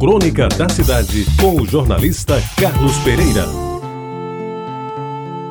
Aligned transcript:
Crônica 0.00 0.48
da 0.48 0.66
Cidade, 0.66 1.26
com 1.38 1.60
o 1.60 1.66
jornalista 1.66 2.42
Carlos 2.58 2.96
Pereira. 3.00 3.44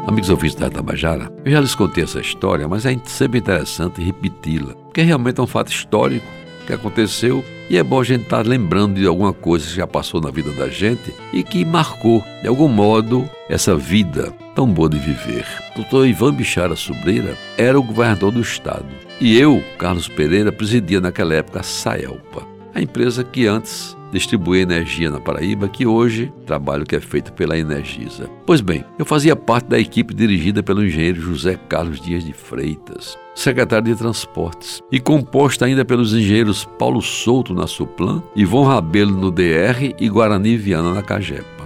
Amigos 0.08 0.32
ouvintes 0.32 0.56
da 0.56 0.72
Tabajara, 0.72 1.32
eu 1.46 1.52
já 1.52 1.62
lhes 1.62 1.75
contei 1.75 2.04
essa 2.04 2.20
história, 2.20 2.67
mas 2.67 2.83
é 2.83 2.98
sempre 3.06 3.38
interessante 3.38 4.01
repeti-la, 4.01 4.74
porque 4.74 5.04
realmente 5.04 5.40
é 5.40 5.43
um 5.43 5.46
fato 5.46 5.72
histórico 5.72 6.25
que 6.66 6.74
aconteceu 6.74 7.46
e 7.70 7.77
é 7.77 7.83
bom 7.83 8.02
a 8.02 8.04
gente 8.04 8.23
estar 8.23 8.43
lembrando 8.43 9.00
de 9.00 9.05
alguma 9.05 9.34
coisa 9.34 9.68
que 9.68 9.75
já 9.75 9.86
passou 9.86 10.20
na 10.20 10.31
vida 10.31 10.50
da 10.54 10.68
gente 10.68 11.13
e 11.31 11.43
que 11.43 11.63
marcou, 11.63 12.23
de 12.41 12.47
algum 12.47 12.68
modo, 12.68 13.29
essa 13.47 13.75
vida 13.75 14.34
tão 14.55 14.66
boa 14.66 14.89
de 14.89 14.97
viver. 14.97 15.45
O 15.73 15.81
doutor 15.81 16.07
Ivan 16.07 16.34
Bichara 16.34 16.75
Sobreira 16.75 17.38
era 17.55 17.79
o 17.79 17.84
governador 17.84 18.31
do 18.31 18.41
estado 18.41 18.88
e 19.21 19.38
eu, 19.39 19.63
Carlos 19.77 20.07
Pereira, 20.07 20.52
presidia 20.52 21.00
naquela 21.00 21.36
época 21.36 21.59
a 21.59 21.63
Saelpa, 21.63 22.47
a 22.73 22.81
empresa 22.81 23.23
que 23.23 23.45
antes 23.45 23.98
distribuía 24.12 24.64
energia 24.64 25.10
na 25.10 25.20
Paraíba, 25.20 25.68
que 25.68 25.86
hoje 25.86 26.31
trabalho 26.45 26.86
que 26.86 26.95
é 26.95 27.00
feito 27.00 27.34
pela 27.34 27.58
Energisa. 27.58 28.30
Pois 28.45 28.62
bem, 28.62 28.84
eu 28.98 29.05
fazia 29.05 29.36
parte 29.36 29.67
da 29.67 29.80
equipe 29.80 30.13
dirigida 30.13 30.63
pelo 30.63 30.86
engenheiro 30.86 31.22
José 31.22 31.58
Carlos 31.70 32.00
Dias 32.00 32.23
de 32.23 32.34
Freitas, 32.34 33.17
secretário 33.36 33.86
de 33.86 33.95
Transportes, 33.95 34.81
e 34.91 35.00
composta 35.00 35.66
ainda 35.66 35.86
pelos 35.86 36.14
engenheiros 36.14 36.67
Paulo 36.77 37.02
Souto 37.02 37.53
na 37.53 37.67
Suplan, 37.67 38.23
Ivon 38.36 38.64
Rabelo 38.64 39.16
no 39.16 39.31
DR 39.31 39.94
e 40.00 40.09
Guarani 40.09 40.58
Viana 40.58 40.94
na 40.94 41.02
Cagepa. 41.02 41.59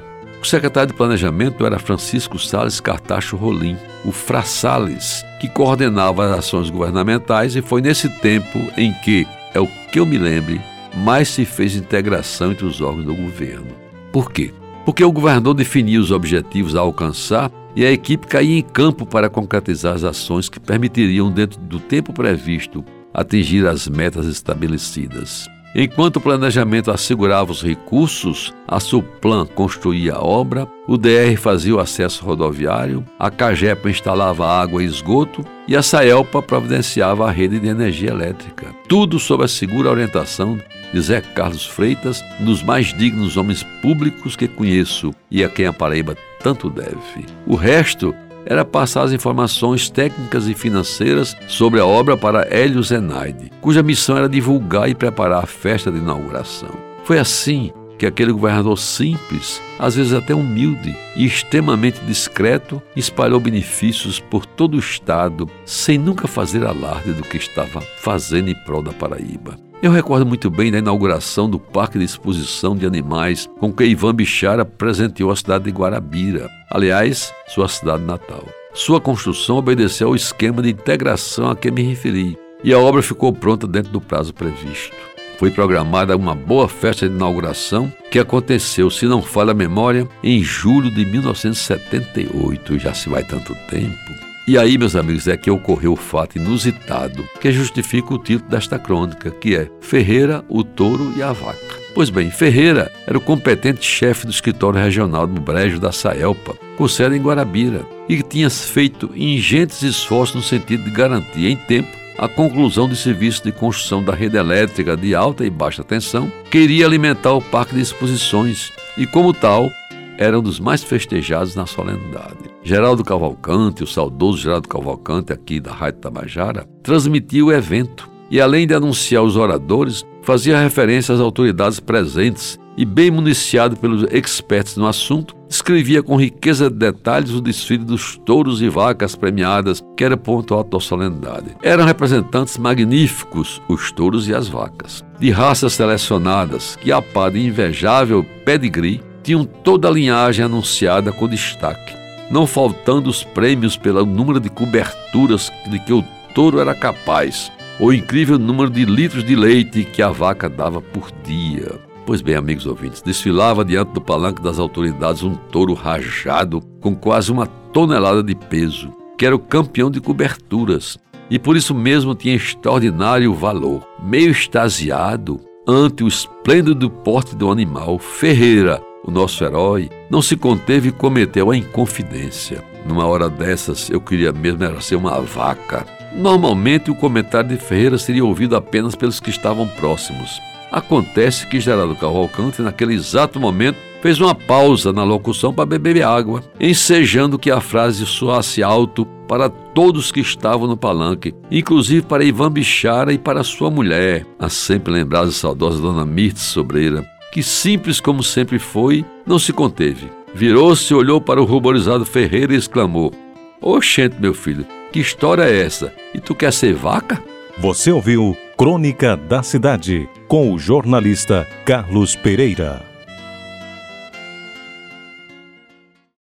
O 0.44 0.46
secretário 0.46 0.92
de 0.92 0.98
Planejamento 0.98 1.66
era 1.66 1.80
Francisco 1.80 2.38
Sales 2.38 2.82
Cartacho 2.82 3.38
Rolim, 3.38 3.78
o 4.04 4.12
Fra 4.12 4.42
Salles, 4.42 5.23
que 5.40 5.48
coordenava 5.48 6.26
as 6.26 6.40
ações 6.40 6.70
governamentais 6.70 7.56
e 7.56 7.62
foi 7.62 7.82
nesse 7.82 8.10
tempo 8.20 8.60
em 8.76 8.92
que, 9.06 9.26
é 9.54 9.60
o 9.62 9.68
que 9.90 10.02
eu 10.02 10.06
me 10.06 10.18
lembre, 10.18 10.60
mais 10.96 11.30
se 11.30 11.46
fez 11.46 11.76
integração 11.76 12.52
entre 12.52 12.66
os 12.66 12.82
órgãos 12.82 13.06
do 13.06 13.16
governo. 13.16 13.76
Por 14.12 14.32
quê? 14.32 14.54
Porque 14.86 15.04
o 15.04 15.12
governador 15.12 15.54
definia 15.54 16.00
os 16.00 16.12
objetivos 16.12 16.76
a 16.76 16.81
alcançar 16.81 17.52
e 17.76 17.86
a 17.86 17.92
equipe 17.92 18.28
caía 18.28 18.59
em 18.59 18.62
campo 18.62 19.06
para 19.06 19.30
concretizar 19.30 19.95
as 19.95 20.04
ações 20.04 20.50
que 20.50 20.59
permitiriam, 20.59 21.32
dentro 21.32 21.59
do 21.59 21.80
tempo 21.80 22.14
previsto, 22.14 22.86
atingir 23.14 23.66
as 23.66 23.88
metas 23.88 24.28
estabelecidas. 24.28 25.48
Enquanto 25.76 26.18
o 26.18 26.22
planejamento 26.22 26.92
assegurava 26.92 27.52
os 27.52 27.64
recursos, 27.64 28.54
a 28.68 28.80
Suplan 28.80 29.48
construía 29.48 30.14
a 30.14 30.24
obra, 30.24 30.68
o 30.88 30.98
DR 30.98 31.36
fazia 31.36 31.76
o 31.76 31.80
acesso 31.80 32.24
rodoviário, 32.24 33.04
a 33.18 33.32
Cagepa 33.32 33.90
instalava 33.90 34.48
água 34.48 34.84
e 34.84 34.86
esgoto 34.86 35.44
e 35.68 35.76
a 35.76 35.82
Saelpa 35.82 36.44
providenciava 36.44 37.28
a 37.28 37.32
rede 37.32 37.60
de 37.60 37.68
energia 37.68 38.12
elétrica. 38.12 38.68
Tudo 38.88 39.18
sob 39.18 39.44
a 39.44 39.48
segura 39.48 39.90
orientação 39.90 40.60
de 40.94 41.02
Zé 41.02 41.22
Carlos 41.22 41.66
Freitas, 41.66 42.24
um 42.40 42.46
dos 42.46 42.62
mais 42.62 42.94
dignos 42.94 43.36
homens 43.36 43.64
públicos 43.82 44.36
que 44.36 44.48
conheço 44.48 45.12
e 45.32 45.44
a 45.44 45.50
quem 45.50 45.66
a 45.66 45.74
Paraíba 45.74 46.16
tanto 46.40 46.70
deve. 46.70 47.26
O 47.48 47.56
resto 47.56 48.14
era 48.45 48.66
passar 48.66 49.03
as 49.03 49.11
informações 49.11 49.89
técnicas 49.89 50.47
e 50.47 50.53
financeiras 50.53 51.36
sobre 51.47 51.80
a 51.80 51.86
obra 51.86 52.17
para 52.17 52.47
Hélio 52.49 52.83
Zenaide, 52.83 53.52
cuja 53.61 53.83
missão 53.83 54.17
era 54.17 54.30
divulgar 54.30 54.89
e 54.89 54.95
preparar 54.95 55.44
a 55.44 55.47
festa 55.47 55.91
de 55.91 55.97
inauguração. 55.97 56.71
Foi 57.03 57.19
assim 57.19 57.71
que 57.97 58.05
aquele 58.05 58.31
governador 58.31 58.77
simples, 58.77 59.61
às 59.80 59.95
vezes 59.95 60.14
até 60.14 60.36
humilde 60.36 60.95
e 61.16 61.25
extremamente 61.25 61.99
discreto, 62.02 62.81
espalhou 62.95 63.39
benefícios 63.39 64.19
por 64.19 64.45
todo 64.45 64.75
o 64.75 64.80
estado, 64.80 65.49
sem 65.66 65.97
nunca 65.97 66.27
fazer 66.27 66.66
alarde 66.66 67.14
do 67.14 67.23
que 67.23 67.38
estava 67.38 67.81
fazendo 67.99 68.49
em 68.49 68.55
prol 68.66 68.81
da 68.81 68.91
Paraíba. 68.91 69.62
Eu 69.84 69.92
recordo 69.92 70.26
muito 70.26 70.50
bem 70.50 70.72
da 70.72 70.78
inauguração 70.78 71.50
do 71.50 71.59
Parque 71.59 72.00
de 72.00 72.06
Exposição 72.06 72.73
de 72.73 72.86
Animais 72.86 73.50
com 73.59 73.70
que 73.70 73.84
Ivan 73.84 74.16
Bichara 74.16 74.64
presenteou 74.64 75.30
a 75.30 75.36
cidade 75.36 75.66
de 75.66 75.72
Guarabira, 75.72 76.50
aliás, 76.72 77.34
sua 77.50 77.67
cidade 77.67 78.02
natal. 78.02 78.48
Sua 78.73 79.02
construção 79.02 79.58
obedeceu 79.58 80.08
ao 80.08 80.16
esquema 80.16 80.61
de 80.61 80.70
integração 80.70 81.52
a 81.52 81.55
que 81.58 81.70
me 81.70 81.82
referi 81.83 82.38
e 82.64 82.71
a 82.71 82.80
obra 82.80 83.04
ficou 83.04 83.33
pronta 83.33 83.67
dentro 83.67 83.92
do 83.92 83.99
prazo 83.99 84.33
previsto. 84.33 84.95
Foi 85.38 85.52
programada 85.52 86.15
uma 86.15 86.33
boa 86.33 86.70
festa 86.70 87.10
de 87.10 87.14
inauguração 87.14 87.92
que 88.10 88.20
aconteceu, 88.20 88.89
se 88.89 89.05
não 89.05 89.21
falha 89.21 89.52
a 89.52 89.54
memória, 89.54 90.08
em 90.23 90.42
julho 90.42 90.89
de 90.89 91.05
1978. 91.05 92.80
Já 92.80 92.94
se 92.94 93.10
vai 93.10 93.26
tanto 93.26 93.54
tempo. 93.70 94.33
E 94.45 94.58
aí, 94.58 94.77
meus 94.77 94.93
amigos, 94.93 95.26
é 95.30 95.37
que 95.37 95.49
ocorreu 95.49 95.93
o 95.93 95.98
fato 95.98 96.37
inusitado 96.37 97.26
que 97.39 97.49
justifica 97.49 98.14
o 98.14 98.17
título 98.17 98.49
desta 98.49 98.77
crônica, 98.77 99.31
que 99.31 99.55
é 99.55 99.70
Ferreira, 99.80 100.43
o 100.49 100.65
touro 100.65 101.14
e 101.15 101.23
a 101.23 101.31
vaca. 101.31 101.80
Pois 101.95 102.09
bem, 102.09 102.30
Ferreira 102.30 102.92
era 103.08 103.17
o 103.17 103.21
competente 103.21 103.86
chefe 103.86 104.26
do 104.26 104.32
escritório 104.32 104.82
regional 104.82 105.26
do 105.26 105.39
Brejo 105.39 105.80
da 105.80 105.93
Saelpa, 105.93 106.55
com 106.76 106.87
sede 106.89 107.15
em 107.15 107.21
Guarabira, 107.21 107.86
e 108.09 108.17
que 108.17 108.23
tinha 108.23 108.49
feito 108.49 109.11
ingentes 109.15 109.82
esforços 109.82 110.36
no 110.36 110.42
sentido 110.42 110.83
de 110.83 110.92
garantir 110.92 111.48
em 111.48 111.55
tempo 111.55 112.03
a 112.17 112.27
conclusão 112.27 112.89
do 112.89 112.98
serviço 112.98 113.43
de 113.43 113.52
construção 113.53 114.03
da 114.03 114.14
rede 114.14 114.36
elétrica 114.36 114.98
de 114.98 115.15
alta 115.15 115.45
e 115.45 115.49
baixa 115.49 115.86
tensão, 115.86 116.30
que 116.52 116.58
iria 116.58 116.86
alimentar 116.86 117.32
o 117.32 117.42
parque 117.42 117.76
de 117.76 117.82
exposições 117.82 118.73
e, 118.98 119.08
como 119.08 119.33
tal, 119.33 119.71
era 120.17 120.37
um 120.37 120.43
dos 120.43 120.59
mais 120.59 120.83
festejados 120.83 121.55
na 121.55 121.65
solenidade. 121.65 122.52
Geraldo 122.64 123.04
Cavalcante, 123.04 123.84
o 123.84 123.88
saudoso 123.88 124.38
Geraldo 124.38 124.70
Cavalcante 124.70 125.34
aqui 125.34 125.60
da 125.60 125.74
Rádio 125.74 126.00
Tabajara, 126.00 126.66
transmitia 126.82 127.44
o 127.44 127.52
evento 127.52 128.10
e, 128.31 128.40
além 128.40 128.66
de 128.66 128.74
anunciar 128.74 129.22
os 129.22 129.36
oradores, 129.36 130.06
fazia 130.22 130.57
referência 130.57 131.13
às 131.13 131.19
autoridades 131.19 131.81
presentes 131.81 132.57
e, 132.78 132.86
bem 132.86 133.12
municiado 133.12 133.75
pelos 133.75 134.04
experts 134.12 134.78
no 134.78 134.88
assunto, 134.88 135.36
escrevia 135.50 136.01
com 136.01 136.16
riqueza 136.16 136.69
de 136.69 136.78
detalhes 136.78 137.31
o 137.31 137.42
desfile 137.42 137.84
dos 137.84 138.18
touros 138.25 138.62
e 138.62 138.69
vacas 138.69 139.13
premiadas, 139.13 139.84
que 139.95 140.04
era 140.04 140.18
ponto 140.18 140.54
alto 140.54 140.72
da 140.72 140.80
solenidade. 140.80 141.56
Eram 141.62 141.86
representantes 141.86 142.57
magníficos, 142.57 143.62
os 143.68 143.92
touros 143.92 144.28
e 144.28 144.34
as 144.34 144.48
vacas, 144.48 145.04
de 145.19 145.30
raças 145.30 145.74
selecionadas, 145.74 146.78
que 146.78 146.92
a 146.92 147.01
par 147.01 147.31
de 147.31 147.45
invejável 147.45 148.25
pedigree, 148.45 149.01
tinham 149.22 149.45
toda 149.45 149.88
a 149.88 149.92
linhagem 149.92 150.44
anunciada 150.44 151.12
com 151.12 151.28
destaque, 151.28 152.02
não 152.30 152.48
faltando 152.48 153.10
os 153.10 153.24
prêmios 153.24 153.78
pelo 153.78 154.06
número 154.06 154.39
de 154.39 154.50
coberturas 154.50 155.51
de 155.69 155.80
que 155.80 155.94
o 155.94 156.04
touro 156.34 156.60
era 156.60 156.74
capaz, 156.74 157.51
ou 157.80 157.88
o 157.88 157.94
incrível 157.94 158.38
número 158.39 158.69
de 158.69 158.86
litros 158.86 159.24
de 159.24 159.36
leite 159.36 159.84
que 159.84 160.01
a 160.01 160.10
vaca 160.10 160.50
dava 160.50 160.81
por 160.81 161.12
dia. 161.24 161.80
Pois 162.06 162.22
bem, 162.22 162.36
amigos 162.36 162.66
ouvintes, 162.66 163.01
desfilava 163.01 163.63
diante 163.63 163.94
do 163.94 164.01
palanque 164.01 164.42
das 164.42 164.60
autoridades 164.60 165.24
um 165.24 165.36
touro 165.36 165.74
rajado 165.74 166.62
com 166.81 166.95
quase 166.95 167.31
uma 167.31 167.48
tonelada 167.48 168.22
de 168.22 168.36
peso, 168.36 168.92
que 169.18 169.25
era 169.25 169.36
o 169.36 169.39
campeão 169.39 169.89
de 169.89 170.01
coberturas, 170.01 170.98
e 171.30 171.39
por 171.39 171.56
isso 171.56 171.74
mesmo 171.74 172.13
tinha 172.13 172.36
extraordinário 172.36 173.33
valor. 173.33 173.88
Meio 174.04 174.31
extasiado 174.31 175.39
ante 175.68 176.04
o 176.04 176.07
esplêndido 176.07 176.89
porte 176.89 177.36
do 177.36 177.50
animal, 177.50 177.98
Ferreira, 177.98 178.81
o 179.03 179.12
nosso 179.12 179.44
herói, 179.44 179.89
não 180.09 180.21
se 180.21 180.38
conteve 180.38 180.89
e 180.89 180.91
cometeu 180.91 181.51
a 181.51 181.57
inconfidência. 181.57 182.63
Numa 182.86 183.06
hora 183.06 183.30
dessas, 183.30 183.89
eu 183.89 184.01
queria 184.01 184.31
mesmo 184.31 184.63
era 184.63 184.81
ser 184.81 184.95
uma 184.95 185.19
vaca. 185.21 185.86
Normalmente, 186.15 186.91
o 186.91 186.95
comentário 186.95 187.50
de 187.50 187.57
Ferreira 187.57 187.97
seria 187.97 188.24
ouvido 188.24 188.56
apenas 188.56 188.95
pelos 188.95 189.19
que 189.19 189.30
estavam 189.30 189.68
próximos. 189.68 190.39
Acontece 190.71 191.45
que 191.47 191.59
Geraldo 191.59 191.95
Cavalcante, 191.95 192.62
naquele 192.62 192.94
exato 192.94 193.39
momento, 193.39 193.77
fez 194.01 194.19
uma 194.19 194.36
pausa 194.36 194.91
na 194.91 195.03
locução 195.03 195.53
para 195.53 195.65
beber 195.65 196.03
água, 196.03 196.44
ensejando 196.59 197.39
que 197.39 197.51
a 197.51 197.62
frase 197.62 198.06
soasse 198.06 198.62
alto 198.62 199.06
para 199.27 199.50
todos 199.50 200.12
que 200.12 200.19
estavam 200.19 200.68
no 200.68 200.75
palanque, 200.75 201.33
inclusive 201.50 202.01
para 202.01 202.24
Ivan 202.24 202.51
Bichara 202.51 203.13
e 203.13 203.18
para 203.18 203.44
sua 203.44 203.71
mulher, 203.71 204.25
a 204.38 204.50
sempre 204.50 204.91
lembrada 204.91 205.30
e 205.30 205.31
saudosa 205.31 205.81
Dona 205.81 206.06
Mirtes 206.06 206.44
Sobreira, 206.44 207.06
que, 207.33 207.42
simples 207.42 208.00
como 208.00 208.21
sempre 208.21 208.59
foi, 208.59 209.03
não 209.25 209.39
se 209.39 209.51
conteve. 209.51 210.07
Virou-se, 210.35 210.94
olhou 210.94 211.19
para 211.19 211.41
o 211.41 211.45
ruborizado 211.45 212.06
Ferreira 212.06 212.53
e 212.53 212.57
exclamou: 212.57 213.12
Oxente, 213.59 214.18
meu 214.19 214.35
filho, 214.35 214.68
que 214.91 215.00
história 215.00 215.44
é 215.44 215.65
essa? 215.65 215.91
E 216.13 216.19
tu 216.19 216.35
quer 216.35 216.53
ser 216.53 216.75
vaca? 216.75 217.21
Você 217.57 217.91
ouviu 217.91 218.38
Crônica 218.56 219.18
da 219.18 219.41
Cidade 219.41 220.07
com 220.27 220.53
o 220.53 220.59
jornalista 220.59 221.47
Carlos 221.65 222.15
Pereira. 222.15 222.93